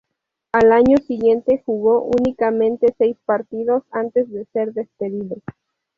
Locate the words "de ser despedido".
4.31-5.35